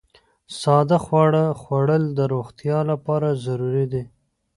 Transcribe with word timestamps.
ساده 0.59 0.97
خواړه 1.05 1.43
خوړل 1.61 2.03
د 2.17 2.19
روغتیا 2.33 2.79
لپاره 2.91 3.27
ضروري 3.45 3.85
دي. 3.93 4.03